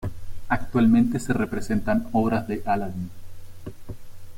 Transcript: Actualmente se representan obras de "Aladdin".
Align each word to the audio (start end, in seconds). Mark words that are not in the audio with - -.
Actualmente 0.49 1.19
se 1.19 1.31
representan 1.31 2.07
obras 2.11 2.47
de 2.47 2.63
"Aladdin". 2.65 3.11